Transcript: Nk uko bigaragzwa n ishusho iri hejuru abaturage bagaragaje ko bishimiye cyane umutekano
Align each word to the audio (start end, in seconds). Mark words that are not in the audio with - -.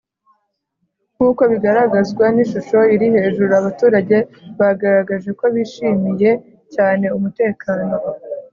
Nk 1.15 1.19
uko 1.29 1.41
bigaragzwa 1.51 2.25
n 2.35 2.37
ishusho 2.43 2.79
iri 2.93 3.07
hejuru 3.15 3.51
abaturage 3.61 4.17
bagaragaje 4.59 5.29
ko 5.39 5.45
bishimiye 5.55 6.31
cyane 6.73 7.05
umutekano 7.17 7.87